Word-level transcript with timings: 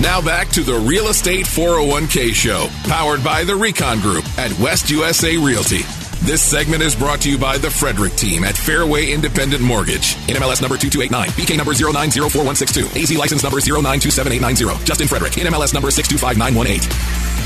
Now 0.00 0.20
back 0.22 0.48
to 0.50 0.62
the 0.62 0.74
Real 0.74 1.08
Estate 1.08 1.44
401k 1.44 2.32
Show, 2.32 2.68
powered 2.84 3.24
by 3.24 3.42
the 3.42 3.56
Recon 3.56 3.98
Group 3.98 4.24
at 4.38 4.56
West 4.60 4.90
USA 4.90 5.36
Realty. 5.36 5.80
This 6.22 6.40
segment 6.40 6.84
is 6.84 6.94
brought 6.94 7.20
to 7.22 7.30
you 7.30 7.36
by 7.36 7.58
the 7.58 7.68
Frederick 7.68 8.14
team 8.14 8.44
at 8.44 8.56
Fairway 8.56 9.10
Independent 9.10 9.60
Mortgage. 9.60 10.14
NMLS 10.28 10.62
number 10.62 10.76
2289, 10.76 11.30
BK 11.30 11.56
number 11.56 11.72
0904162, 11.72 13.02
AZ 13.02 13.18
license 13.18 13.42
number 13.42 13.58
0927890. 13.58 14.84
Justin 14.84 15.08
Frederick, 15.08 15.32
NMLS 15.32 15.74
number 15.74 15.90
625918. 15.90 17.38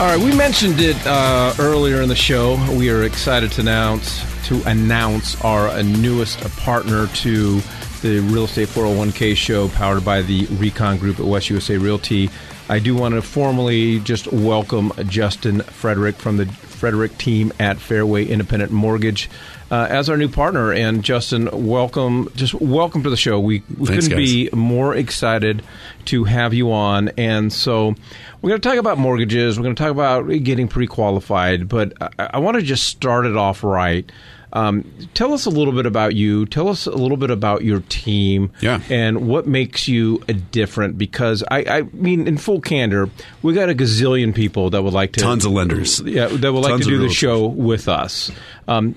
All 0.00 0.06
right, 0.06 0.18
we 0.18 0.36
mentioned 0.36 0.80
it 0.80 0.96
uh, 1.06 1.54
earlier 1.60 2.02
in 2.02 2.08
the 2.08 2.16
show. 2.16 2.56
We 2.76 2.90
are 2.90 3.04
excited 3.04 3.52
to 3.52 3.60
announce 3.60 4.24
to 4.48 4.60
announce 4.68 5.40
our 5.42 5.82
newest 5.84 6.40
partner 6.56 7.06
to 7.08 7.60
the 8.00 8.20
Real 8.20 8.44
Estate 8.44 8.68
401k 8.68 9.36
show 9.36 9.68
powered 9.68 10.04
by 10.04 10.22
the 10.22 10.46
Recon 10.46 10.98
Group 10.98 11.18
at 11.18 11.26
West 11.26 11.50
USA 11.50 11.76
Realty. 11.76 12.30
I 12.68 12.78
do 12.78 12.94
want 12.94 13.14
to 13.14 13.22
formally 13.22 13.98
just 14.00 14.30
welcome 14.32 14.92
Justin 15.06 15.62
Frederick 15.62 16.16
from 16.16 16.36
the 16.36 16.46
Frederick 16.46 17.18
team 17.18 17.52
at 17.58 17.78
Fairway 17.78 18.26
Independent 18.26 18.70
Mortgage 18.70 19.28
uh, 19.70 19.86
as 19.90 20.08
our 20.08 20.16
new 20.16 20.28
partner. 20.28 20.72
And 20.72 21.02
Justin, 21.02 21.48
welcome, 21.66 22.30
just 22.36 22.54
welcome 22.54 23.02
to 23.02 23.10
the 23.10 23.16
show. 23.16 23.40
We, 23.40 23.62
we 23.76 23.88
Thanks, 23.88 24.06
couldn't 24.06 24.18
guys. 24.18 24.32
be 24.32 24.50
more 24.52 24.94
excited 24.94 25.64
to 26.06 26.24
have 26.24 26.54
you 26.54 26.70
on. 26.70 27.08
And 27.18 27.52
so 27.52 27.94
we're 28.42 28.50
going 28.50 28.60
to 28.60 28.68
talk 28.68 28.78
about 28.78 28.98
mortgages. 28.98 29.58
We're 29.58 29.64
going 29.64 29.74
to 29.74 29.82
talk 29.82 29.90
about 29.90 30.28
getting 30.28 30.68
pre-qualified, 30.68 31.68
but 31.68 31.94
I, 32.00 32.30
I 32.34 32.38
want 32.38 32.56
to 32.56 32.62
just 32.62 32.84
start 32.84 33.26
it 33.26 33.36
off 33.36 33.64
right. 33.64 34.10
Um, 34.52 34.84
tell 35.14 35.32
us 35.34 35.44
a 35.46 35.50
little 35.50 35.72
bit 35.74 35.84
about 35.86 36.14
you. 36.14 36.46
Tell 36.46 36.68
us 36.68 36.86
a 36.86 36.90
little 36.92 37.16
bit 37.18 37.30
about 37.30 37.64
your 37.64 37.80
team 37.88 38.50
Yeah. 38.60 38.80
and 38.88 39.28
what 39.28 39.46
makes 39.46 39.88
you 39.88 40.22
a 40.28 40.32
different. 40.32 40.96
Because 40.98 41.44
I, 41.50 41.58
I 41.64 41.82
mean, 41.92 42.26
in 42.26 42.38
full 42.38 42.60
candor, 42.60 43.10
we 43.42 43.52
got 43.54 43.68
a 43.68 43.74
gazillion 43.74 44.34
people 44.34 44.70
that 44.70 44.82
would 44.82 44.94
like 44.94 45.12
to 45.12 45.20
Tons 45.20 45.44
of 45.44 45.52
lenders. 45.52 46.00
yeah, 46.00 46.26
that 46.28 46.52
would 46.52 46.60
like 46.62 46.70
Tons 46.72 46.84
to 46.86 46.90
do 46.90 46.98
the 46.98 47.08
show 47.10 47.46
with 47.46 47.88
us. 47.88 48.30
Um, 48.66 48.94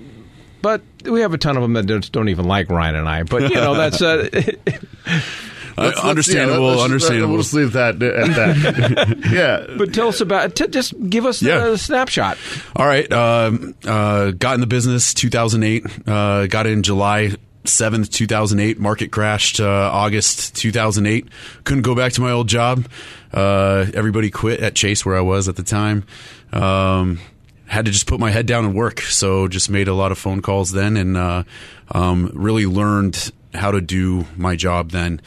but 0.62 0.80
we 1.04 1.20
have 1.20 1.34
a 1.34 1.38
ton 1.38 1.56
of 1.56 1.62
them 1.62 1.72
that 1.74 2.10
don't 2.12 2.28
even 2.28 2.44
like 2.46 2.70
Ryan 2.70 2.94
and 2.94 3.08
I. 3.08 3.24
But 3.24 3.42
you 3.50 3.56
know, 3.56 3.74
that's 3.74 4.00
uh, 4.00 4.28
Uh, 5.78 5.92
understandable, 6.02 6.62
Yeah, 6.64 6.70
let's- 6.70 6.82
understandable. 6.82 7.28
We'll 7.34 7.42
just 7.42 7.54
leave 7.54 7.72
that 7.72 8.02
at 8.02 8.34
that. 8.34 9.30
yeah. 9.32 9.74
But 9.76 9.94
tell 9.94 10.08
us 10.08 10.20
about. 10.20 10.54
T- 10.54 10.66
just 10.68 10.94
give 11.08 11.24
us 11.26 11.42
Yeah. 11.42 11.66
a 11.68 11.78
snapshot. 11.78 12.38
All 12.76 12.86
right. 12.86 13.10
Um, 13.12 13.74
uh, 13.86 14.32
got 14.32 14.54
in 14.54 14.60
the 14.60 14.66
business 14.66 15.14
2008. 15.14 15.84
Uh, 16.06 16.46
got 16.46 16.66
in 16.66 16.82
July 16.82 17.32
7th, 17.64 18.10
2008. 18.10 18.78
Market 18.80 19.12
crashed 19.12 19.60
uh, 19.60 19.66
August 19.92 20.54
2008. 20.56 21.26
Couldn't 21.64 21.82
go 21.82 21.94
back 21.94 22.12
to 22.12 22.20
my 22.20 22.32
old 22.32 22.48
job. 22.48 22.86
Uh, 23.32 23.86
everybody 23.94 24.30
quit 24.30 24.60
at 24.60 24.74
Chase 24.74 25.06
where 25.06 25.16
I 25.16 25.20
was 25.20 25.48
at 25.48 25.56
the 25.56 25.62
time. 25.62 26.04
Um, 26.52 27.18
had 27.66 27.86
to 27.86 27.90
just 27.90 28.06
put 28.06 28.20
my 28.20 28.30
head 28.30 28.44
down 28.46 28.64
and 28.66 28.74
work. 28.74 29.00
So 29.00 29.48
just 29.48 29.70
made 29.70 29.88
a 29.88 29.94
lot 29.94 30.12
of 30.12 30.18
phone 30.18 30.42
calls 30.42 30.72
then 30.72 30.96
and 30.98 31.16
uh, 31.16 31.44
um, 31.92 32.30
really 32.34 32.66
learned 32.66 33.32
how 33.54 33.70
to 33.70 33.80
do 33.80 34.26
my 34.36 34.56
job 34.56 34.90
then. 34.90 35.20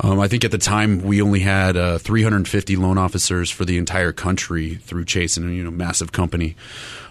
Um, 0.00 0.18
I 0.18 0.28
think 0.28 0.44
at 0.44 0.50
the 0.50 0.58
time 0.58 1.02
we 1.02 1.22
only 1.22 1.40
had 1.40 1.76
uh, 1.76 1.98
350 1.98 2.76
loan 2.76 2.98
officers 2.98 3.50
for 3.50 3.64
the 3.64 3.78
entire 3.78 4.12
country 4.12 4.76
through 4.76 5.04
Chase, 5.04 5.36
and 5.36 5.54
you 5.54 5.62
know, 5.62 5.70
massive 5.70 6.12
company. 6.12 6.56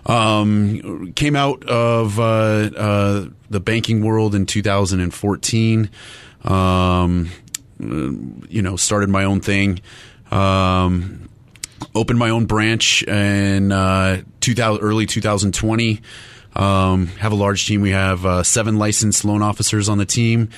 Um, 0.06 1.14
came 1.14 1.36
out 1.36 1.64
of 1.66 2.20
uh, 2.20 2.24
uh, 2.24 3.26
the 3.50 3.60
banking 3.60 4.04
world 4.04 4.36
in 4.36 4.46
2014. 4.46 5.90
Um, 6.44 7.30
uh, 7.82 7.86
you 8.50 8.62
know, 8.62 8.76
started 8.76 9.10
my 9.10 9.24
own 9.24 9.42
thing. 9.42 9.80
Um, 10.32 11.30
opened 11.96 12.20
my 12.20 12.30
own 12.30 12.46
branch 12.46 13.04
in 13.04 13.72
uh, 13.72 14.24
2000, 14.40 14.84
early 14.84 15.06
2020. 15.06 16.02
Um, 16.56 17.08
have 17.08 17.32
a 17.32 17.36
large 17.36 17.66
team. 17.66 17.82
We 17.82 17.92
have 17.92 18.26
uh, 18.26 18.44
seven 18.44 18.78
licensed 18.78 19.24
loan 19.24 19.42
officers 19.42 19.90
on 19.90 19.98
the 19.98 20.06
team. 20.06 20.50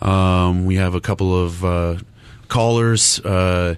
Um, 0.00 0.66
we 0.66 0.76
have 0.76 0.94
a 0.94 1.00
couple 1.00 1.34
of 1.34 1.64
uh, 1.64 1.96
callers. 2.48 3.20
Uh, 3.20 3.76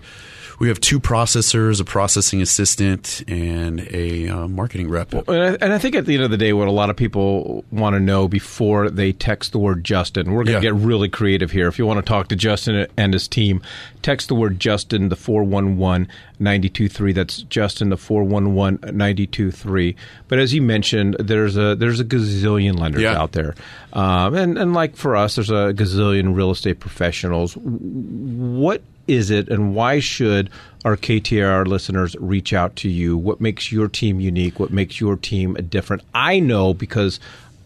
we 0.58 0.69
have 0.69 0.80
two 0.80 0.98
processors, 0.98 1.80
a 1.80 1.84
processing 1.84 2.42
assistant, 2.42 3.22
and 3.28 3.80
a 3.92 4.28
uh, 4.28 4.48
marketing 4.48 4.88
rep. 4.91 5.12
And 5.12 5.28
I, 5.30 5.46
and 5.60 5.72
I 5.72 5.78
think 5.78 5.94
at 5.94 6.04
the 6.06 6.14
end 6.14 6.24
of 6.24 6.30
the 6.30 6.36
day, 6.36 6.52
what 6.52 6.66
a 6.66 6.72
lot 6.72 6.91
of 6.91 6.96
people 6.96 7.64
want 7.70 7.94
to 7.94 8.00
know 8.00 8.26
before 8.26 8.91
they 8.91 9.12
text 9.12 9.52
the 9.52 9.58
word 9.58 9.84
Justin, 9.84 10.32
we're 10.32 10.44
going 10.44 10.46
to 10.60 10.66
Yeah. 10.66 10.72
get 10.72 10.74
really 10.74 11.08
creative 11.08 11.50
here. 11.52 11.69
If 11.69 11.78
you 11.78 11.86
want 11.86 11.98
to 11.98 12.08
talk 12.08 12.28
to 12.28 12.36
Justin 12.36 12.86
and 12.96 13.12
his 13.12 13.28
team, 13.28 13.62
text 14.02 14.26
the 14.28 14.34
word 14.34 14.58
Justin, 14.58 15.10
the 15.10 15.16
411 15.16 16.08
923. 16.41 17.12
That's 17.12 17.42
Justin, 17.42 17.90
the 17.90 17.96
411 17.96 18.96
923. 18.96 19.94
But 20.28 20.38
as 20.40 20.52
you 20.54 20.62
mentioned, 20.62 21.16
there's 21.20 21.56
a 21.56 21.75
there's 21.76 22.00
a 22.00 22.04
gazillion 22.04 22.78
lenders 22.78 23.02
Yeah. 23.02 23.16
out 23.20 23.32
there. 23.32 23.54
Um, 23.92 24.34
and, 24.34 24.58
and 24.58 24.75
like 24.75 24.96
for 24.96 25.14
us, 25.16 25.36
there's 25.36 25.50
a 25.50 25.72
gazillion 25.75 26.34
real 26.34 26.50
estate 26.50 26.80
professionals. 26.80 27.56
What 27.56 28.82
is 29.08 29.30
it 29.30 29.48
and 29.48 29.74
why 29.74 29.98
should 29.98 30.50
our 30.84 30.96
KTR 30.96 31.66
listeners 31.66 32.14
reach 32.20 32.52
out 32.52 32.76
to 32.76 32.88
you? 32.88 33.16
What 33.16 33.41
makes 33.41 33.72
your 33.72 33.88
team 33.88 34.20
unique? 34.20 34.60
What 34.60 34.70
makes 34.70 35.00
your 35.00 35.16
team 35.16 35.54
different? 35.69 36.02
I 36.14 36.38
know 36.38 36.74
because 36.74 37.19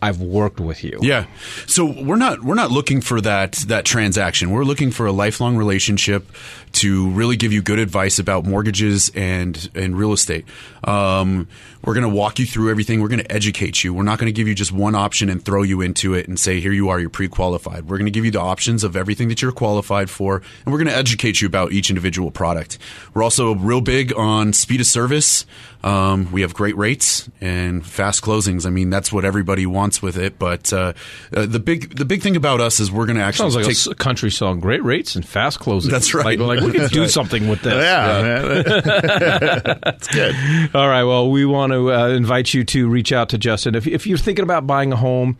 I've 0.02 0.20
worked 0.20 0.58
with 0.58 0.82
you. 0.82 0.98
Yeah. 1.00 1.26
So 1.66 1.84
we're 1.84 2.16
not 2.16 2.42
we're 2.42 2.56
not 2.56 2.72
looking 2.72 3.00
for 3.00 3.20
that 3.20 3.52
that 3.68 3.84
transaction. 3.84 4.50
We're 4.50 4.64
looking 4.64 4.90
for 4.90 5.06
a 5.06 5.12
lifelong 5.12 5.56
relationship 5.56 6.26
to 6.72 7.10
really 7.10 7.36
give 7.36 7.52
you 7.52 7.62
good 7.62 7.78
advice 7.78 8.18
about 8.18 8.44
mortgages 8.44 9.12
and 9.14 9.70
and 9.76 9.96
real 9.96 10.12
estate. 10.12 10.44
Um, 10.82 11.46
we're 11.84 11.94
going 11.94 12.08
to 12.08 12.14
walk 12.14 12.38
you 12.38 12.46
through 12.46 12.70
everything. 12.70 13.00
We're 13.00 13.08
going 13.08 13.22
to 13.22 13.32
educate 13.32 13.82
you. 13.84 13.94
We're 13.94 14.02
not 14.02 14.18
going 14.18 14.26
to 14.26 14.32
give 14.32 14.48
you 14.48 14.54
just 14.54 14.72
one 14.72 14.94
option 14.94 15.28
and 15.28 15.44
throw 15.44 15.62
you 15.62 15.80
into 15.80 16.14
it 16.14 16.28
and 16.28 16.38
say 16.38 16.60
here 16.60 16.72
you 16.72 16.88
are, 16.88 16.98
you're 16.98 17.10
pre-qualified. 17.10 17.88
We're 17.88 17.98
going 17.98 18.06
to 18.06 18.12
give 18.12 18.24
you 18.24 18.30
the 18.30 18.40
options 18.40 18.84
of 18.84 18.96
everything 18.96 19.28
that 19.28 19.42
you're 19.42 19.52
qualified 19.52 20.08
for, 20.10 20.36
and 20.64 20.72
we're 20.72 20.78
going 20.78 20.90
to 20.90 20.96
educate 20.96 21.40
you 21.40 21.46
about 21.46 21.72
each 21.72 21.90
individual 21.90 22.30
product. 22.30 22.78
We're 23.14 23.22
also 23.22 23.54
real 23.54 23.80
big 23.80 24.12
on 24.16 24.52
speed 24.52 24.80
of 24.80 24.86
service. 24.86 25.44
Um, 25.84 26.30
we 26.30 26.42
have 26.42 26.54
great 26.54 26.76
rates 26.76 27.28
and 27.40 27.84
fast 27.84 28.22
closings. 28.22 28.64
I 28.64 28.70
mean, 28.70 28.90
that's 28.90 29.12
what 29.12 29.24
everybody 29.24 29.66
wants 29.66 29.91
with 30.00 30.16
it. 30.16 30.38
But 30.38 30.72
uh, 30.72 30.92
uh, 31.36 31.44
the 31.46 31.58
big 31.58 31.96
the 31.96 32.04
big 32.04 32.22
thing 32.22 32.36
about 32.36 32.60
us 32.60 32.80
is 32.80 32.90
we're 32.92 33.06
going 33.06 33.16
to 33.18 33.22
actually 33.22 33.50
Sounds 33.50 33.56
like 33.56 33.64
a 33.64 33.68
take. 33.68 33.76
s- 33.76 33.88
country 33.98 34.30
song. 34.30 34.60
Great 34.60 34.84
rates 34.84 35.16
and 35.16 35.26
fast 35.26 35.58
closing. 35.58 35.90
That's 35.90 36.14
right. 36.14 36.38
Like, 36.38 36.60
like 36.60 36.60
we 36.60 36.78
could 36.78 36.90
do 36.92 37.08
something 37.08 37.48
with 37.48 37.62
this. 37.62 37.74
Yeah, 37.74 38.22
man. 38.22 39.78
It's 39.86 40.08
good. 40.08 40.34
All 40.74 40.88
right. 40.88 41.04
Well, 41.04 41.30
we 41.30 41.44
want 41.44 41.72
to 41.72 41.92
uh, 41.92 42.08
invite 42.08 42.54
you 42.54 42.64
to 42.64 42.88
reach 42.88 43.12
out 43.12 43.28
to 43.30 43.38
Justin. 43.38 43.74
If, 43.74 43.86
if 43.86 44.06
you're 44.06 44.18
thinking 44.18 44.42
about 44.44 44.66
buying 44.66 44.92
a 44.92 44.96
home, 44.96 45.36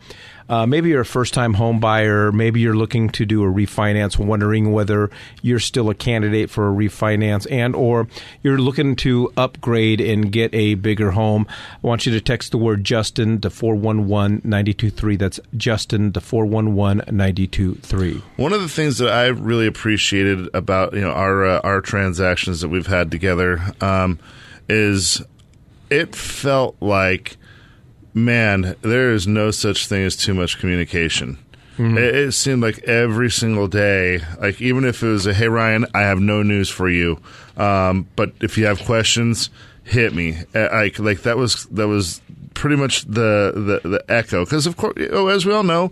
uh, 0.49 0.65
maybe 0.65 0.89
you're 0.89 1.01
a 1.01 1.05
first 1.05 1.33
time 1.33 1.53
home 1.53 1.79
buyer, 1.79 2.31
maybe 2.31 2.59
you're 2.59 2.75
looking 2.75 3.09
to 3.09 3.25
do 3.25 3.43
a 3.43 3.47
refinance, 3.47 4.17
wondering 4.17 4.71
whether 4.71 5.09
you're 5.41 5.59
still 5.59 5.89
a 5.89 5.95
candidate 5.95 6.49
for 6.49 6.69
a 6.69 6.73
refinance, 6.73 7.47
and 7.51 7.75
or 7.75 8.07
you're 8.41 8.57
looking 8.57 8.95
to 8.97 9.31
upgrade 9.37 10.01
and 10.01 10.31
get 10.31 10.53
a 10.53 10.75
bigger 10.75 11.11
home. 11.11 11.47
I 11.49 11.87
want 11.87 12.05
you 12.05 12.11
to 12.13 12.21
text 12.21 12.51
the 12.51 12.57
word 12.57 12.83
Justin 12.83 13.41
to 13.41 13.49
411 13.49 14.41
923. 14.43 15.15
That's 15.15 15.39
Justin 15.55 16.11
to 16.13 16.21
411 16.21 17.15
923. 17.15 18.21
One 18.37 18.53
of 18.53 18.61
the 18.61 18.69
things 18.69 18.97
that 18.97 19.09
I 19.09 19.27
really 19.27 19.67
appreciated 19.67 20.49
about 20.53 20.93
you 20.93 21.01
know 21.01 21.11
our 21.11 21.45
uh, 21.45 21.59
our 21.63 21.81
transactions 21.81 22.61
that 22.61 22.69
we've 22.69 22.87
had 22.87 23.11
together 23.11 23.61
um, 23.81 24.19
is 24.69 25.21
it 25.89 26.15
felt 26.15 26.75
like 26.81 27.37
man 28.13 28.75
there 28.81 29.11
is 29.11 29.27
no 29.27 29.51
such 29.51 29.87
thing 29.87 30.03
as 30.05 30.15
too 30.15 30.33
much 30.33 30.59
communication. 30.59 31.37
It, 31.97 32.15
it 32.15 32.31
seemed 32.33 32.61
like 32.61 32.83
every 32.83 33.31
single 33.31 33.67
day, 33.67 34.19
like 34.39 34.61
even 34.61 34.85
if 34.85 35.01
it 35.01 35.07
was 35.07 35.25
a 35.25 35.33
hey 35.33 35.47
Ryan, 35.47 35.87
I 35.95 36.01
have 36.01 36.19
no 36.19 36.43
news 36.43 36.69
for 36.69 36.87
you, 36.87 37.19
um, 37.57 38.07
but 38.15 38.31
if 38.41 38.57
you 38.59 38.65
have 38.65 38.79
questions, 38.85 39.49
hit 39.83 40.13
me. 40.13 40.37
Like 40.53 40.99
like 40.99 41.21
that 41.23 41.37
was 41.37 41.65
that 41.71 41.87
was 41.87 42.21
pretty 42.53 42.75
much 42.75 43.05
the 43.05 43.79
the, 43.83 43.89
the 43.89 44.05
echo 44.07 44.45
because 44.45 44.67
of 44.67 44.77
course 44.77 44.95
as 44.97 45.45
we 45.45 45.51
all 45.51 45.63
know 45.63 45.91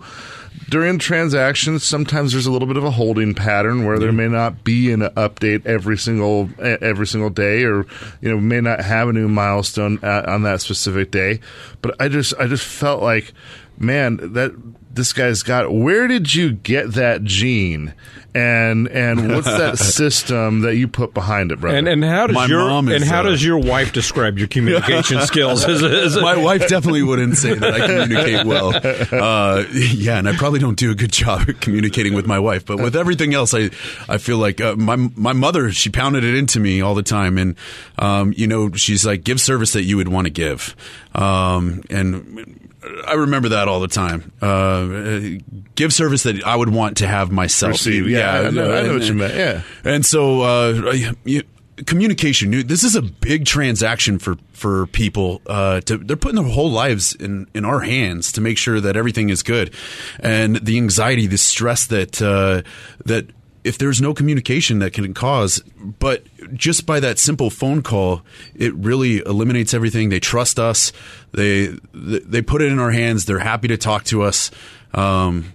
during 0.72 0.98
transactions, 0.98 1.84
sometimes 1.84 2.32
there's 2.32 2.46
a 2.46 2.52
little 2.52 2.68
bit 2.68 2.78
of 2.78 2.86
a 2.86 2.92
holding 2.92 3.34
pattern 3.36 3.86
where 3.86 4.00
there 4.00 4.14
may 4.14 4.30
not 4.30 4.64
be 4.64 4.90
an 4.94 5.02
update 5.02 5.66
every 5.66 5.98
single 5.98 6.50
every 6.60 7.06
single 7.06 7.30
day, 7.30 7.66
or 7.66 7.86
you 8.22 8.30
know, 8.30 8.38
may 8.38 8.62
not 8.62 8.80
have 8.80 9.10
a 9.10 9.14
new 9.14 9.28
milestone 9.28 10.00
at, 10.02 10.26
on 10.30 10.44
that 10.44 10.62
specific 10.62 11.12
day. 11.12 11.42
But 11.82 12.00
I 12.00 12.08
just 12.08 12.34
I 12.40 12.48
just 12.48 12.66
felt 12.66 13.04
like, 13.04 13.34
man, 13.78 14.34
that 14.34 14.54
this 14.94 15.14
guy's 15.14 15.44
got. 15.44 15.72
Where 15.72 16.08
did 16.08 16.34
you 16.34 16.52
get 16.52 16.94
that 16.94 17.24
gene? 17.24 17.94
And 18.34 18.88
and 18.88 19.34
what's 19.34 19.48
that 19.48 19.78
system 19.78 20.62
that 20.62 20.78
you 20.78 20.88
put 20.88 21.14
behind 21.14 21.52
it, 21.52 21.60
brother? 21.60 21.78
And 21.78 21.88
and 21.88 22.02
how 22.02 22.28
does 22.28 22.36
My 22.36 22.46
your 22.46 22.66
mom 22.66 22.88
and 22.88 23.04
how 23.04 23.20
uh, 23.20 23.24
does 23.24 23.44
your 23.44 23.58
wife 23.58 23.92
describe 23.92 24.38
your 24.38 24.48
communication 24.48 25.20
skills? 25.28 25.68
Is 25.68 25.82
it, 25.82 25.94
is 25.94 26.16
it, 26.16 26.22
My 26.22 26.38
wife 26.38 26.66
definitely 26.70 27.04
wouldn't 27.04 27.36
say 27.36 27.56
that 27.56 27.74
I 27.74 27.86
communicate 27.86 28.46
well. 28.46 28.72
Uh, 29.12 29.66
yeah, 29.72 30.18
and 30.18 30.28
I 30.28 30.36
probably 30.36 30.60
don't 30.60 30.78
do 30.78 30.92
a 30.92 30.96
good 30.96 31.12
job 31.12 31.48
at 31.48 31.60
communicating 31.60 32.14
with 32.14 32.26
my 32.26 32.40
wife. 32.40 32.66
But 32.66 32.78
with 32.78 32.96
everything 32.96 33.34
else, 33.34 33.54
I 33.54 33.70
I 34.08 34.18
feel 34.18 34.38
like 34.38 34.62
uh, 34.62 34.76
my 34.76 34.96
my 34.96 35.34
mother 35.34 35.72
she 35.72 35.90
pounded 35.90 36.24
it 36.24 36.36
into 36.36 36.60
me 36.60 36.82
all 36.82 36.96
the 36.96 37.04
time, 37.04 37.38
and 37.38 37.56
um, 38.00 38.34
you 38.36 38.48
know 38.48 38.72
she's 38.74 39.06
like, 39.06 39.24
give 39.24 39.42
service 39.42 39.74
that 39.74 39.84
you 39.84 39.98
would 39.98 40.08
want 40.08 40.28
to 40.28 40.32
give, 40.32 40.76
um, 41.14 41.84
and. 41.90 42.71
I 43.08 43.14
remember 43.14 43.50
that 43.50 43.68
all 43.68 43.80
the 43.80 43.88
time. 43.88 44.32
Uh, 44.42 45.40
give 45.76 45.94
service 45.94 46.24
that 46.24 46.44
I 46.44 46.56
would 46.56 46.70
want 46.70 46.98
to 46.98 47.08
have 47.08 47.32
myself. 47.32 47.74
Receive, 47.74 48.10
yeah, 48.10 48.40
I 48.42 48.50
know- 48.50 48.74
I 48.74 48.82
know 48.84 48.94
what 48.94 49.04
you 49.04 49.14
meant, 49.14 49.36
yeah. 49.36 49.62
and 49.84 50.06
so, 50.06 50.42
uh, 50.42 50.94
you, 51.24 51.44
communication. 51.86 52.52
This 52.68 52.84
is 52.84 52.96
a 52.96 53.02
big 53.02 53.46
transaction 53.46 54.20
for 54.20 54.38
for 54.54 54.88
people. 54.88 55.42
Uh, 55.46 55.82
to, 55.82 55.98
they're 55.98 56.16
putting 56.18 56.42
their 56.44 56.52
whole 56.52 56.72
lives 56.72 57.14
in 57.16 57.48
in 57.54 57.66
our 57.66 57.82
hands 57.82 58.32
to 58.34 58.42
make 58.42 58.58
sure 58.58 58.80
that 58.80 58.96
everything 58.96 59.30
is 59.30 59.44
good, 59.44 59.74
and 60.20 60.56
the 60.58 60.78
anxiety, 60.78 61.28
the 61.28 61.38
stress 61.38 61.86
that 61.88 62.22
uh, 62.22 62.62
that 63.06 63.28
if 63.64 63.78
there's 63.78 64.02
no 64.02 64.14
communication 64.14 64.80
that 64.80 64.94
can 64.94 65.14
cause, 65.14 65.62
but 66.00 66.24
just 66.54 66.86
by 66.86 67.00
that 67.00 67.20
simple 67.20 67.50
phone 67.50 67.82
call, 67.82 68.24
it 68.56 68.74
really 68.76 69.18
eliminates 69.20 69.74
everything. 69.74 70.10
They 70.10 70.20
trust 70.20 70.60
us. 70.60 70.92
They 71.32 71.78
they 71.94 72.42
put 72.42 72.62
it 72.62 72.72
in 72.72 72.80
our 72.80 72.92
hands. 72.92 73.26
They're 73.26 73.40
happy 73.40 73.68
to 73.68 73.78
talk 73.78 74.04
to 74.06 74.24
us. 74.24 74.52
Um, 74.94 75.54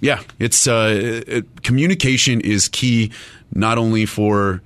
yeah, 0.00 0.22
it's 0.38 0.66
uh, 0.66 1.22
it, 1.26 1.62
communication 1.62 2.40
is 2.40 2.68
key, 2.68 3.12
not 3.52 3.78
only 3.78 4.06
for 4.06 4.62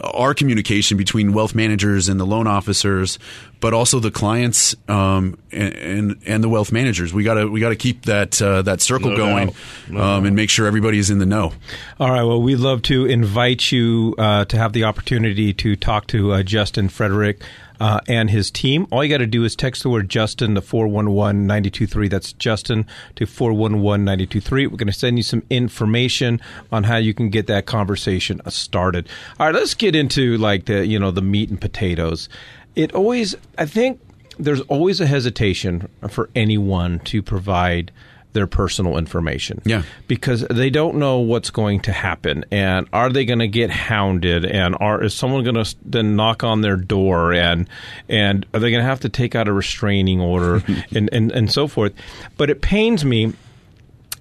our 0.00 0.34
communication 0.34 0.96
between 0.96 1.32
wealth 1.32 1.54
managers 1.54 2.08
and 2.08 2.18
the 2.18 2.24
loan 2.24 2.46
officers, 2.46 3.18
but 3.60 3.74
also 3.74 4.00
the 4.00 4.10
clients 4.10 4.74
um, 4.88 5.38
and, 5.50 5.74
and 5.74 6.22
and 6.26 6.44
the 6.44 6.48
wealth 6.48 6.72
managers. 6.72 7.12
We 7.12 7.24
gotta 7.24 7.48
we 7.48 7.60
gotta 7.60 7.76
keep 7.76 8.06
that 8.06 8.40
uh, 8.40 8.62
that 8.62 8.80
circle 8.80 9.10
No 9.10 9.16
going 9.16 9.46
doubt. 9.48 9.56
No 9.88 10.00
um, 10.00 10.26
and 10.26 10.36
make 10.36 10.50
sure 10.50 10.66
everybody 10.66 10.98
is 10.98 11.10
in 11.10 11.18
the 11.18 11.26
know. 11.26 11.52
All 12.00 12.10
right. 12.10 12.22
Well, 12.22 12.40
we'd 12.40 12.56
love 12.56 12.82
to 12.82 13.06
invite 13.06 13.72
you 13.72 14.14
uh, 14.18 14.44
to 14.46 14.56
have 14.56 14.72
the 14.72 14.84
opportunity 14.84 15.52
to 15.54 15.76
talk 15.76 16.06
to 16.08 16.32
uh, 16.32 16.42
Justin 16.42 16.88
Frederick 16.88 17.42
uh, 17.82 17.98
and 18.06 18.30
his 18.30 18.48
team. 18.48 18.86
All 18.92 19.02
you 19.02 19.10
got 19.10 19.18
to 19.18 19.26
do 19.26 19.42
is 19.42 19.56
text 19.56 19.82
the 19.82 19.90
word 19.90 20.08
Justin 20.08 20.54
to 20.54 20.62
411 20.62 21.48
923. 21.48 22.06
That's 22.06 22.32
Justin 22.34 22.86
to 23.16 23.26
411 23.26 24.04
923. 24.04 24.68
We're 24.68 24.76
going 24.76 24.86
to 24.86 24.92
send 24.92 25.18
you 25.18 25.24
some 25.24 25.42
information 25.50 26.40
on 26.70 26.84
how 26.84 26.98
you 26.98 27.12
can 27.12 27.28
get 27.28 27.48
that 27.48 27.66
conversation 27.66 28.40
started. 28.48 29.08
All 29.40 29.46
right. 29.46 29.54
Let's 29.54 29.74
get 29.74 29.96
into 29.96 30.38
like 30.38 30.66
the, 30.66 30.86
you 30.86 30.96
know, 30.96 31.10
the 31.10 31.22
meat 31.22 31.50
and 31.50 31.60
potatoes. 31.60 32.28
It 32.76 32.94
always, 32.94 33.34
I 33.58 33.66
think 33.66 34.00
there's 34.38 34.60
always 34.62 35.00
a 35.00 35.06
hesitation 35.06 35.88
for 36.08 36.30
anyone 36.36 37.00
to 37.00 37.20
provide 37.20 37.90
their 38.32 38.46
personal 38.46 38.96
information. 38.98 39.60
Yeah. 39.64 39.82
because 40.08 40.46
they 40.48 40.70
don't 40.70 40.96
know 40.96 41.18
what's 41.18 41.50
going 41.50 41.80
to 41.80 41.92
happen. 41.92 42.44
And 42.50 42.88
are 42.92 43.10
they 43.10 43.24
going 43.24 43.40
to 43.40 43.48
get 43.48 43.70
hounded? 43.70 44.44
And 44.44 44.76
are 44.80 45.02
is 45.02 45.14
someone 45.14 45.44
going 45.44 45.62
to 45.62 45.74
then 45.84 46.16
knock 46.16 46.42
on 46.42 46.60
their 46.62 46.76
door? 46.76 47.32
And 47.32 47.68
and 48.08 48.46
are 48.54 48.60
they 48.60 48.70
going 48.70 48.82
to 48.82 48.88
have 48.88 49.00
to 49.00 49.08
take 49.08 49.34
out 49.34 49.48
a 49.48 49.52
restraining 49.52 50.20
order? 50.20 50.62
And, 50.94 51.08
and 51.12 51.30
and 51.32 51.50
so 51.50 51.68
forth. 51.68 51.92
But 52.36 52.50
it 52.50 52.60
pains 52.60 53.04
me 53.04 53.32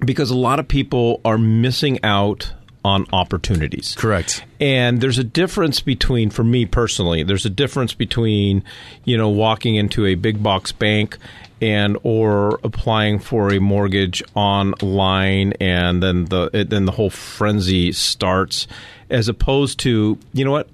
because 0.06 0.32
a 0.32 0.36
lot 0.38 0.60
of 0.60 0.68
people 0.68 1.22
are 1.26 1.38
missing 1.38 2.04
out 2.04 2.54
on 2.84 3.06
opportunities. 3.14 3.94
Correct. 3.96 4.44
and 4.60 5.02
there's 5.02 5.20
a 5.20 5.24
difference 5.24 5.80
between 5.82 6.30
for 6.32 6.44
me 6.44 6.66
personally 6.66 7.22
there's 7.24 7.46
a 7.46 7.50
difference 7.50 7.94
between 7.94 8.64
you 9.06 9.16
know 9.18 9.30
walking 9.30 9.76
into 9.76 10.06
a 10.08 10.16
big 10.16 10.42
box 10.42 10.72
bank 10.72 11.18
and 11.62 11.98
or 12.04 12.60
applying 12.64 13.20
for 13.20 13.54
a 13.54 13.60
mortgage 13.60 14.24
online 14.36 15.54
and 15.60 16.02
then 16.02 16.26
the 16.26 16.50
it, 16.54 16.70
then 16.70 16.86
the 16.86 16.92
whole 16.92 17.10
frenzy 17.10 17.92
starts 17.92 18.68
as 19.10 19.28
opposed 19.28 19.80
to 19.80 20.18
you 20.34 20.44
know 20.44 20.52
what 20.52 20.68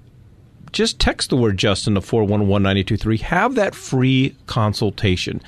just 0.72 0.98
text 0.98 1.30
the 1.30 1.36
word 1.36 1.56
Justin 1.56 1.94
to 1.94 2.00
411-923. 2.00 3.20
Have 3.20 3.54
that 3.54 3.74
free 3.74 4.36
consultation 4.46 5.40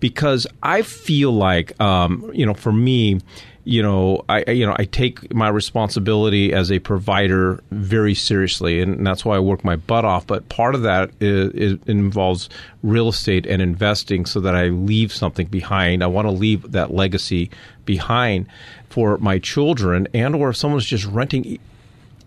because 0.00 0.46
I 0.62 0.82
feel 0.82 1.32
like, 1.32 1.78
um, 1.80 2.30
you 2.34 2.44
know, 2.44 2.54
for 2.54 2.72
me, 2.72 3.20
you 3.66 3.82
know, 3.82 4.24
I 4.28 4.48
you 4.52 4.64
know 4.64 4.76
I 4.78 4.84
take 4.84 5.34
my 5.34 5.48
responsibility 5.48 6.52
as 6.52 6.70
a 6.70 6.78
provider 6.78 7.60
very 7.72 8.14
seriously, 8.14 8.80
and 8.80 9.04
that's 9.04 9.24
why 9.24 9.34
I 9.34 9.40
work 9.40 9.64
my 9.64 9.74
butt 9.74 10.04
off. 10.04 10.24
But 10.24 10.48
part 10.48 10.76
of 10.76 10.82
that 10.82 11.10
is, 11.18 11.50
is 11.52 11.78
involves 11.88 12.48
real 12.84 13.08
estate 13.08 13.44
and 13.44 13.60
investing, 13.60 14.24
so 14.24 14.38
that 14.38 14.54
I 14.54 14.68
leave 14.68 15.12
something 15.12 15.48
behind. 15.48 16.04
I 16.04 16.06
want 16.06 16.26
to 16.26 16.32
leave 16.32 16.70
that 16.72 16.94
legacy 16.94 17.50
behind 17.84 18.46
for 18.88 19.18
my 19.18 19.40
children, 19.40 20.06
and 20.14 20.36
or 20.36 20.50
if 20.50 20.56
someone's 20.56 20.86
just 20.86 21.04
renting. 21.04 21.58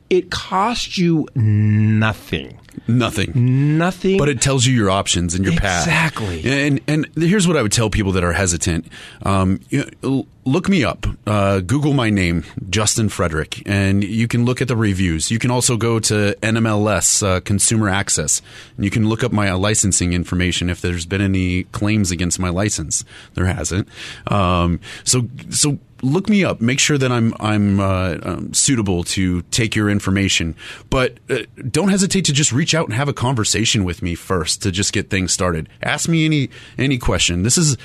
It 0.09 0.31
costs 0.31 0.97
you 0.97 1.27
nothing. 1.35 2.59
Nothing. 2.87 3.77
Nothing. 3.77 4.17
But 4.17 4.29
it 4.29 4.41
tells 4.41 4.65
you 4.65 4.73
your 4.73 4.89
options 4.89 5.35
and 5.35 5.45
your 5.45 5.55
path. 5.55 5.85
Exactly. 5.85 6.43
And 6.45 6.81
and 6.87 7.07
here's 7.15 7.47
what 7.47 7.57
I 7.57 7.61
would 7.61 7.71
tell 7.71 7.89
people 7.89 8.11
that 8.13 8.23
are 8.23 8.33
hesitant: 8.33 8.87
um, 9.23 9.59
you 9.69 9.89
know, 10.01 10.25
look 10.45 10.67
me 10.69 10.83
up, 10.83 11.05
uh, 11.27 11.59
Google 11.59 11.93
my 11.93 12.09
name, 12.09 12.43
Justin 12.69 13.09
Frederick, 13.09 13.61
and 13.67 14.03
you 14.03 14.27
can 14.27 14.45
look 14.45 14.61
at 14.61 14.67
the 14.67 14.75
reviews. 14.75 15.29
You 15.29 15.39
can 15.39 15.51
also 15.51 15.77
go 15.77 15.99
to 15.99 16.35
NMLS 16.41 17.23
uh, 17.23 17.39
Consumer 17.41 17.89
Access, 17.89 18.41
and 18.75 18.85
you 18.85 18.91
can 18.91 19.07
look 19.07 19.23
up 19.23 19.31
my 19.31 19.49
uh, 19.49 19.57
licensing 19.57 20.13
information 20.13 20.69
if 20.69 20.81
there's 20.81 21.05
been 21.05 21.21
any 21.21 21.63
claims 21.65 22.11
against 22.11 22.39
my 22.39 22.49
license. 22.49 23.05
There 23.35 23.45
hasn't. 23.45 23.87
Um, 24.27 24.79
so 25.03 25.27
so 25.49 25.77
look 26.01 26.29
me 26.29 26.43
up. 26.43 26.61
Make 26.61 26.79
sure 26.79 26.97
that 26.97 27.11
I'm 27.11 27.33
I'm 27.39 27.79
uh, 27.79 28.17
um, 28.23 28.53
suitable 28.53 29.03
to 29.05 29.41
take 29.43 29.75
your 29.75 29.89
information, 29.89 30.55
but 30.89 31.17
uh, 31.29 31.39
don't 31.69 31.89
hesitate 31.89 32.25
to 32.25 32.33
just 32.33 32.51
reach 32.51 32.73
out 32.73 32.85
and 32.85 32.93
have 32.93 33.07
a 33.07 33.13
conversation 33.13 33.83
with 33.83 34.01
me 34.01 34.15
first 34.15 34.61
to 34.63 34.71
just 34.71 34.93
get 34.93 35.09
things 35.09 35.31
started. 35.31 35.69
Ask 35.81 36.09
me 36.09 36.25
any 36.25 36.49
any 36.77 36.97
question. 36.97 37.43
This 37.43 37.57
is 37.57 37.77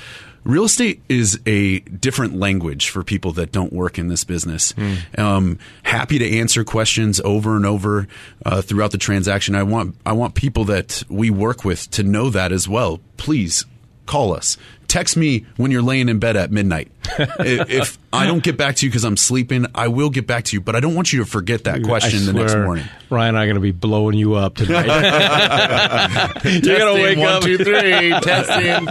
real 0.45 0.63
estate 0.63 1.01
is 1.09 1.39
a 1.45 1.79
different 1.79 2.35
language 2.37 2.89
for 2.89 3.03
people 3.03 3.33
that 3.33 3.51
don't 3.51 3.73
work 3.73 3.99
in 3.99 4.07
this 4.07 4.23
business. 4.23 4.73
Um, 5.17 5.59
happy 5.83 6.19
to 6.19 6.37
answer 6.37 6.63
questions 6.63 7.19
over 7.21 7.55
and 7.55 7.65
over 7.65 8.07
uh, 8.45 8.61
throughout 8.61 8.91
the 8.91 8.97
transaction. 8.97 9.55
I 9.55 9.63
want 9.63 9.95
I 10.05 10.13
want 10.13 10.35
people 10.35 10.63
that 10.65 11.03
we 11.09 11.29
work 11.29 11.65
with 11.65 11.89
to 11.91 12.03
know 12.03 12.29
that 12.29 12.51
as 12.51 12.69
well. 12.69 13.01
Please 13.17 13.65
call 14.05 14.33
us. 14.35 14.55
Text 14.87 15.17
me 15.17 15.45
when 15.57 15.71
you're 15.71 15.81
laying 15.81 16.09
in 16.09 16.19
bed 16.19 16.35
at 16.35 16.51
midnight. 16.51 16.91
if 17.19 17.69
if 17.69 17.97
I 18.11 18.25
don't 18.25 18.43
get 18.43 18.57
back 18.57 18.77
to 18.77 18.85
you 18.85 18.89
because 18.89 19.03
I'm 19.03 19.17
sleeping, 19.17 19.65
I 19.75 19.89
will 19.89 20.09
get 20.09 20.25
back 20.25 20.45
to 20.45 20.55
you. 20.55 20.61
But 20.61 20.75
I 20.75 20.79
don't 20.79 20.95
want 20.95 21.13
you 21.13 21.19
to 21.19 21.25
forget 21.25 21.65
that 21.65 21.83
question 21.83 22.23
I 22.23 22.25
the 22.25 22.33
next 22.33 22.55
morning. 22.55 22.85
Ryan 23.09 23.29
and 23.29 23.37
I 23.37 23.43
are 23.43 23.45
going 23.45 23.55
to 23.55 23.61
be 23.61 23.71
blowing 23.71 24.17
you 24.17 24.35
up 24.35 24.55
tonight. 24.55 24.85
You're 26.45 26.79
going 26.79 26.95
to 26.95 27.03
wake 27.03 27.17
one, 27.17 27.27
up. 27.27 27.43
two, 27.43 27.57
three. 27.57 28.11
Testing. 28.21 28.85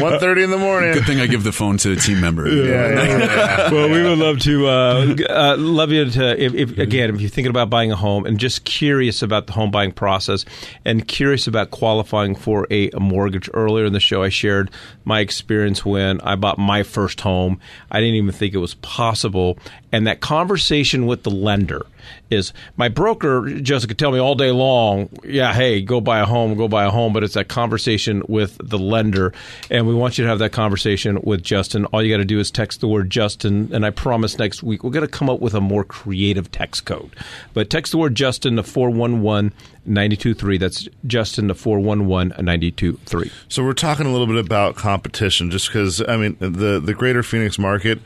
One 0.00 0.18
thirty 0.18 0.42
in 0.42 0.50
the 0.50 0.58
morning. 0.58 0.94
Good 0.94 1.04
thing 1.04 1.20
I 1.20 1.26
give 1.26 1.44
the 1.44 1.52
phone 1.52 1.76
to 1.78 1.92
a 1.92 1.96
team 1.96 2.20
member. 2.20 2.48
Yeah, 2.48 2.64
yeah, 2.64 3.18
yeah. 3.18 3.72
well, 3.72 3.88
we 3.88 4.02
would 4.02 4.18
love 4.18 4.38
to 4.40 4.66
uh, 4.66 5.16
uh, 5.28 5.56
love 5.58 5.90
you 5.90 6.10
to 6.10 6.42
if, 6.42 6.54
if 6.54 6.78
again 6.78 7.14
if 7.14 7.20
you're 7.20 7.30
thinking 7.30 7.50
about 7.50 7.68
buying 7.68 7.92
a 7.92 7.96
home 7.96 8.24
and 8.26 8.38
just 8.38 8.64
curious 8.64 9.22
about 9.22 9.46
the 9.46 9.52
home 9.52 9.70
buying 9.70 9.92
process 9.92 10.44
and 10.84 11.06
curious 11.06 11.46
about 11.46 11.70
qualifying 11.70 12.34
for 12.34 12.66
a, 12.70 12.90
a 12.90 13.00
mortgage. 13.00 13.50
Earlier 13.52 13.86
in 13.86 13.92
the 13.92 14.00
show, 14.00 14.22
I 14.22 14.28
shared 14.28 14.70
my 15.04 15.20
experience 15.20 15.37
when 15.84 16.20
I 16.20 16.36
bought 16.36 16.58
my 16.58 16.82
first 16.82 17.20
home. 17.20 17.60
I 17.90 18.00
didn't 18.00 18.16
even 18.16 18.32
think 18.32 18.54
it 18.54 18.58
was 18.58 18.74
possible, 18.74 19.58
and 19.92 20.06
that 20.06 20.20
conversation 20.20 21.06
with 21.06 21.22
the 21.22 21.30
lender 21.30 21.86
is 22.30 22.52
my 22.76 22.88
broker 22.88 23.48
Jessica 23.60 23.94
tell 23.94 24.12
me 24.12 24.18
all 24.18 24.34
day 24.34 24.50
long, 24.50 25.08
yeah, 25.24 25.52
hey, 25.52 25.80
go 25.80 26.00
buy 26.00 26.20
a 26.20 26.24
home, 26.24 26.56
go 26.56 26.68
buy 26.68 26.84
a 26.84 26.90
home, 26.90 27.12
but 27.12 27.24
it's 27.24 27.34
that 27.34 27.48
conversation 27.48 28.22
with 28.28 28.58
the 28.62 28.78
lender, 28.78 29.32
and 29.70 29.86
we 29.86 29.94
want 29.94 30.18
you 30.18 30.24
to 30.24 30.30
have 30.30 30.38
that 30.40 30.52
conversation 30.52 31.20
with 31.22 31.42
Justin. 31.42 31.84
All 31.86 32.02
you 32.02 32.12
got 32.12 32.18
to 32.18 32.24
do 32.24 32.38
is 32.38 32.50
text 32.50 32.80
the 32.80 32.88
word 32.88 33.10
Justin, 33.10 33.70
and 33.72 33.84
I 33.84 33.90
promise 33.90 34.38
next 34.38 34.62
week 34.62 34.84
we're 34.84 34.90
going 34.90 35.06
to 35.06 35.10
come 35.10 35.30
up 35.30 35.40
with 35.40 35.54
a 35.54 35.60
more 35.60 35.84
creative 35.84 36.50
text 36.50 36.84
code. 36.84 37.14
But 37.54 37.70
text 37.70 37.92
the 37.92 37.98
word 37.98 38.14
Justin 38.14 38.56
to 38.56 38.62
411 38.62 39.52
923. 39.86 40.58
That's 40.58 40.88
Justin 41.06 41.48
to 41.48 41.54
411 41.54 42.28
923. 42.44 43.30
So 43.48 43.64
we're 43.64 43.72
talking 43.72 44.06
a 44.06 44.10
little 44.10 44.26
bit 44.26 44.36
about 44.36 44.76
competition, 44.76 45.50
just 45.50 45.68
because 45.68 46.02
I 46.06 46.16
mean 46.16 46.36
the 46.40 46.80
the 46.80 46.94
greater 46.94 47.22
Phoenix 47.22 47.58
market 47.58 48.00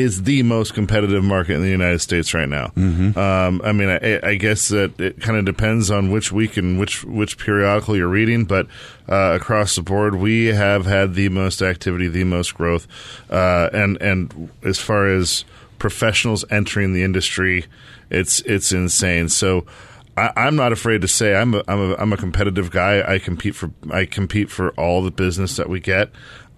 is 0.00 0.22
the 0.22 0.42
most 0.42 0.74
competitive 0.74 1.24
market 1.24 1.54
in 1.54 1.62
the 1.62 1.68
United 1.68 2.00
States 2.00 2.34
right 2.34 2.48
now. 2.48 2.68
Mm-hmm. 2.76 3.18
Um, 3.18 3.60
I 3.64 3.72
mean, 3.72 3.88
I, 3.88 4.20
I 4.22 4.34
guess 4.36 4.68
that 4.68 4.98
it 5.00 5.20
kind 5.20 5.38
of 5.38 5.44
depends 5.44 5.90
on 5.90 6.10
which 6.10 6.32
week 6.32 6.56
and 6.56 6.78
which 6.78 7.04
which 7.04 7.38
periodical 7.38 7.96
you're 7.96 8.08
reading, 8.08 8.44
but 8.44 8.66
uh, 9.08 9.36
across 9.40 9.76
the 9.76 9.82
board, 9.82 10.16
we 10.16 10.46
have 10.46 10.86
had 10.86 11.14
the 11.14 11.28
most 11.28 11.62
activity, 11.62 12.08
the 12.08 12.24
most 12.24 12.54
growth, 12.54 12.86
uh, 13.30 13.70
and 13.72 14.00
and 14.00 14.50
as 14.62 14.78
far 14.78 15.08
as 15.08 15.44
professionals 15.78 16.44
entering 16.50 16.92
the 16.92 17.02
industry, 17.02 17.66
it's 18.10 18.40
it's 18.40 18.72
insane. 18.72 19.28
So. 19.28 19.66
I, 20.18 20.46
am 20.46 20.56
not 20.56 20.72
afraid 20.72 21.02
to 21.02 21.08
say 21.08 21.36
I'm 21.36 21.52
a, 21.52 21.62
I'm 21.68 21.78
a 21.78 21.94
I'm 21.96 22.12
a 22.14 22.16
competitive 22.16 22.70
guy. 22.70 23.04
I 23.06 23.18
compete 23.18 23.54
for 23.54 23.70
I 23.90 24.06
compete 24.06 24.50
for 24.50 24.70
all 24.70 25.02
the 25.02 25.10
business 25.10 25.56
that 25.56 25.68
we 25.68 25.78
get. 25.78 26.08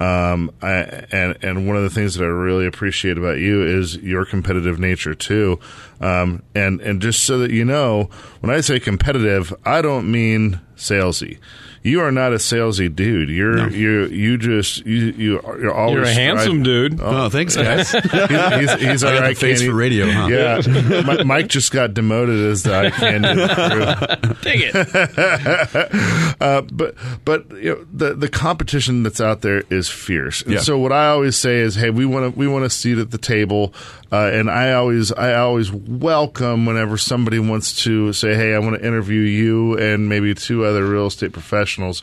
Um, 0.00 0.52
I, 0.62 1.04
and 1.10 1.36
and 1.42 1.66
one 1.66 1.76
of 1.76 1.82
the 1.82 1.90
things 1.90 2.14
that 2.14 2.24
I 2.24 2.28
really 2.28 2.66
appreciate 2.66 3.18
about 3.18 3.38
you 3.38 3.62
is 3.62 3.96
your 3.96 4.24
competitive 4.24 4.78
nature 4.78 5.14
too. 5.14 5.58
Um, 6.00 6.42
and 6.54 6.80
and 6.80 7.02
just 7.02 7.24
so 7.24 7.38
that 7.38 7.50
you 7.50 7.64
know, 7.64 8.08
when 8.40 8.54
I 8.54 8.60
say 8.60 8.78
competitive, 8.78 9.52
I 9.64 9.82
don't 9.82 10.10
mean 10.10 10.60
salesy 10.78 11.38
you 11.82 12.00
are 12.00 12.12
not 12.12 12.32
a 12.32 12.36
salesy 12.36 12.94
dude. 12.94 13.30
You're 13.30 13.56
no. 13.56 13.66
you 13.68 14.06
you 14.06 14.38
just 14.38 14.84
you 14.84 15.12
you 15.16 15.40
you're 15.60 15.74
always 15.74 15.94
you're 15.94 16.04
a 16.04 16.12
handsome 16.12 16.62
dude. 16.62 17.00
Oh, 17.00 17.24
oh 17.24 17.28
thanks, 17.28 17.56
guys. 17.56 17.90
he's, 17.92 18.00
he's, 18.00 18.80
he's 18.80 19.04
all 19.04 19.12
right. 19.12 19.36
Face 19.36 19.62
for 19.62 19.74
radio, 19.74 20.10
huh? 20.10 20.26
Yeah, 20.26 21.22
Mike 21.24 21.48
just 21.48 21.72
got 21.72 21.94
demoted 21.94 22.38
as 22.50 22.62
the 22.64 22.74
eye 22.74 22.90
candy. 22.90 23.28
Dang 24.42 24.60
it. 24.60 26.36
uh, 26.40 26.62
but 26.62 26.94
but 27.24 27.50
you 27.52 27.74
know 27.74 27.86
the 27.92 28.14
the 28.14 28.28
competition 28.28 29.02
that's 29.02 29.20
out 29.20 29.42
there 29.42 29.62
is 29.70 29.88
fierce. 29.88 30.42
And 30.42 30.54
yeah. 30.54 30.60
so 30.60 30.78
what 30.78 30.92
I 30.92 31.08
always 31.08 31.36
say 31.36 31.58
is, 31.58 31.74
hey, 31.74 31.90
we 31.90 32.04
want 32.06 32.32
to 32.32 32.38
we 32.38 32.48
want 32.48 32.64
a 32.64 32.70
seat 32.70 32.98
at 32.98 33.10
the 33.10 33.18
table. 33.18 33.72
Uh, 34.10 34.30
and 34.32 34.50
I 34.50 34.72
always, 34.72 35.12
I 35.12 35.34
always 35.34 35.70
welcome 35.70 36.64
whenever 36.64 36.96
somebody 36.96 37.38
wants 37.38 37.84
to 37.84 38.14
say, 38.14 38.34
"Hey, 38.34 38.54
I 38.54 38.58
want 38.58 38.76
to 38.76 38.86
interview 38.86 39.20
you 39.20 39.76
and 39.76 40.08
maybe 40.08 40.34
two 40.34 40.64
other 40.68 40.84
real 40.84 41.06
estate 41.06 41.32
professionals." 41.32 42.02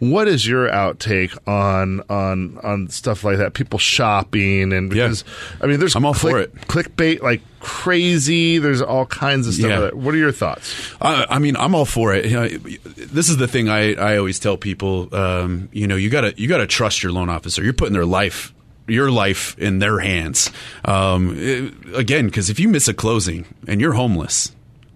What 0.00 0.26
is 0.26 0.46
your 0.46 0.68
outtake 0.68 1.36
on 1.46 2.02
on 2.10 2.58
on 2.62 2.88
stuff 2.88 3.22
like 3.22 3.38
that? 3.38 3.54
People 3.54 3.78
shopping 3.78 4.72
and 4.72 4.90
because 4.90 5.24
yeah. 5.26 5.58
I 5.62 5.66
mean, 5.66 5.78
there's 5.78 5.94
I'm 5.94 6.04
all 6.04 6.14
click, 6.14 6.32
for 6.32 6.40
it. 6.40 6.54
Clickbait 6.66 7.22
like 7.22 7.42
crazy. 7.60 8.58
There's 8.58 8.82
all 8.82 9.06
kinds 9.06 9.46
of 9.46 9.54
stuff. 9.54 9.70
Yeah. 9.70 9.78
Like 9.78 9.94
what 9.94 10.12
are 10.14 10.18
your 10.18 10.32
thoughts? 10.32 10.94
I, 11.00 11.26
I, 11.30 11.38
mean, 11.38 11.56
I'm 11.56 11.74
all 11.74 11.84
for 11.84 12.12
it. 12.12 12.26
You 12.26 12.34
know, 12.34 12.48
this 12.48 13.28
is 13.28 13.36
the 13.36 13.46
thing 13.46 13.68
I, 13.68 13.94
I 13.94 14.16
always 14.18 14.38
tell 14.40 14.56
people. 14.56 15.14
Um, 15.14 15.68
you 15.72 15.86
know, 15.86 15.96
you 15.96 16.10
gotta 16.10 16.34
you 16.36 16.48
gotta 16.48 16.66
trust 16.66 17.02
your 17.02 17.12
loan 17.12 17.28
officer. 17.28 17.62
You're 17.62 17.72
putting 17.72 17.94
their 17.94 18.04
life 18.04 18.52
your 18.86 19.10
life 19.10 19.56
in 19.58 19.78
their 19.78 20.00
hands. 20.00 20.50
Um, 20.84 21.36
it, 21.38 21.72
again, 21.94 22.26
because 22.26 22.50
if 22.50 22.60
you 22.60 22.68
miss 22.68 22.88
a 22.88 22.94
closing 22.94 23.46
and 23.66 23.80
you're 23.80 23.94
homeless, 23.94 24.54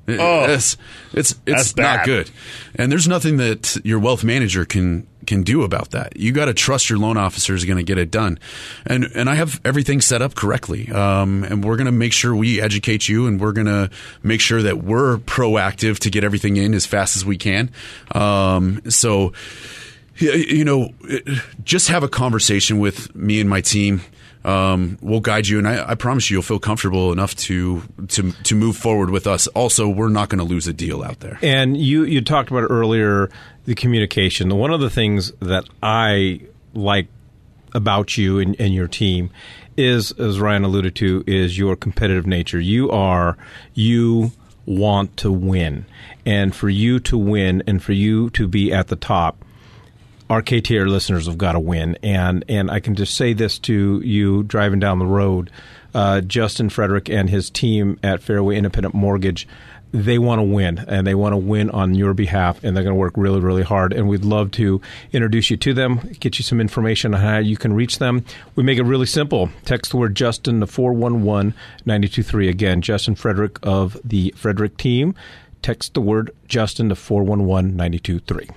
oh, 0.08 0.44
it's 0.48 0.76
it's 1.12 1.34
it's 1.46 1.76
not 1.76 2.04
good. 2.04 2.30
And 2.74 2.90
there's 2.90 3.08
nothing 3.08 3.36
that 3.38 3.76
your 3.84 3.98
wealth 3.98 4.24
manager 4.24 4.64
can 4.64 5.06
can 5.26 5.42
do 5.42 5.62
about 5.62 5.90
that. 5.90 6.16
You 6.16 6.32
got 6.32 6.46
to 6.46 6.54
trust 6.54 6.88
your 6.88 6.98
loan 6.98 7.16
officer 7.16 7.54
is 7.54 7.64
going 7.64 7.76
to 7.76 7.82
get 7.82 7.98
it 7.98 8.10
done. 8.10 8.38
And 8.86 9.04
and 9.14 9.28
I 9.28 9.34
have 9.34 9.60
everything 9.64 10.00
set 10.00 10.22
up 10.22 10.34
correctly. 10.34 10.90
Um, 10.90 11.44
and 11.44 11.62
we're 11.62 11.76
going 11.76 11.86
to 11.86 11.92
make 11.92 12.12
sure 12.12 12.34
we 12.34 12.60
educate 12.60 13.08
you, 13.08 13.26
and 13.26 13.40
we're 13.40 13.52
going 13.52 13.66
to 13.66 13.90
make 14.22 14.40
sure 14.40 14.62
that 14.62 14.78
we're 14.82 15.18
proactive 15.18 15.98
to 16.00 16.10
get 16.10 16.24
everything 16.24 16.56
in 16.56 16.74
as 16.74 16.86
fast 16.86 17.16
as 17.16 17.24
we 17.24 17.36
can. 17.36 17.70
Um, 18.12 18.80
so 18.88 19.32
you 20.20 20.64
know, 20.64 20.92
just 21.62 21.88
have 21.88 22.02
a 22.02 22.08
conversation 22.08 22.78
with 22.80 23.14
me 23.14 23.40
and 23.40 23.48
my 23.48 23.60
team. 23.60 24.00
Um, 24.44 24.98
we'll 25.00 25.20
guide 25.20 25.48
you, 25.48 25.58
and 25.58 25.66
I, 25.66 25.90
I, 25.90 25.94
promise 25.94 26.30
you, 26.30 26.36
you'll 26.36 26.42
feel 26.42 26.60
comfortable 26.60 27.12
enough 27.12 27.34
to 27.36 27.82
to 28.08 28.32
to 28.32 28.54
move 28.54 28.76
forward 28.76 29.10
with 29.10 29.26
us. 29.26 29.46
Also, 29.48 29.88
we're 29.88 30.08
not 30.08 30.28
going 30.28 30.38
to 30.38 30.44
lose 30.44 30.68
a 30.68 30.72
deal 30.72 31.02
out 31.02 31.20
there. 31.20 31.38
And 31.42 31.76
you 31.76 32.04
you 32.04 32.20
talked 32.20 32.50
about 32.50 32.66
earlier 32.70 33.30
the 33.64 33.74
communication. 33.74 34.56
One 34.56 34.70
of 34.70 34.80
the 34.80 34.90
things 34.90 35.32
that 35.40 35.64
I 35.82 36.40
like 36.72 37.08
about 37.74 38.16
you 38.16 38.38
and, 38.38 38.58
and 38.60 38.72
your 38.72 38.88
team 38.88 39.30
is, 39.76 40.12
as 40.12 40.38
Ryan 40.38 40.64
alluded 40.64 40.94
to, 40.96 41.24
is 41.26 41.58
your 41.58 41.76
competitive 41.76 42.26
nature. 42.26 42.60
You 42.60 42.90
are 42.90 43.36
you 43.74 44.32
want 44.66 45.16
to 45.18 45.32
win, 45.32 45.84
and 46.24 46.54
for 46.54 46.68
you 46.68 47.00
to 47.00 47.18
win, 47.18 47.62
and 47.66 47.82
for 47.82 47.92
you 47.92 48.30
to 48.30 48.46
be 48.46 48.72
at 48.72 48.86
the 48.86 48.96
top 48.96 49.44
our 50.30 50.42
KTR 50.42 50.88
listeners 50.88 51.26
have 51.26 51.38
got 51.38 51.52
to 51.52 51.60
win. 51.60 51.98
And 52.02 52.44
and 52.48 52.70
I 52.70 52.80
can 52.80 52.94
just 52.94 53.14
say 53.14 53.32
this 53.32 53.58
to 53.60 54.00
you 54.00 54.42
driving 54.42 54.80
down 54.80 54.98
the 54.98 55.06
road, 55.06 55.50
uh, 55.94 56.20
Justin 56.20 56.68
Frederick 56.68 57.08
and 57.08 57.30
his 57.30 57.50
team 57.50 57.98
at 58.02 58.22
Fairway 58.22 58.56
Independent 58.56 58.94
Mortgage. 58.94 59.48
They 59.90 60.18
want 60.18 60.38
to 60.40 60.42
win, 60.42 60.84
and 60.86 61.06
they 61.06 61.14
want 61.14 61.32
to 61.32 61.38
win 61.38 61.70
on 61.70 61.94
your 61.94 62.12
behalf, 62.12 62.62
and 62.62 62.76
they're 62.76 62.84
going 62.84 62.94
to 62.94 62.98
work 63.00 63.14
really, 63.16 63.40
really 63.40 63.62
hard. 63.62 63.94
And 63.94 64.06
we'd 64.06 64.22
love 64.22 64.50
to 64.52 64.82
introduce 65.12 65.48
you 65.48 65.56
to 65.56 65.72
them, 65.72 66.12
get 66.20 66.38
you 66.38 66.42
some 66.42 66.60
information 66.60 67.14
on 67.14 67.20
how 67.22 67.38
you 67.38 67.56
can 67.56 67.72
reach 67.72 67.98
them. 67.98 68.22
We 68.54 68.62
make 68.62 68.78
it 68.78 68.82
really 68.82 69.06
simple. 69.06 69.48
Text 69.64 69.92
the 69.92 69.96
word 69.96 70.14
Justin 70.14 70.60
to 70.60 70.66
411 70.66 71.54
923. 71.86 72.48
Again, 72.48 72.82
Justin 72.82 73.14
Frederick 73.14 73.58
of 73.62 73.96
the 74.04 74.34
Frederick 74.36 74.76
team. 74.76 75.14
Text 75.62 75.94
the 75.94 76.02
word 76.02 76.32
Justin 76.46 76.90
to 76.90 76.94
411 76.94 77.70
923. 77.70 78.50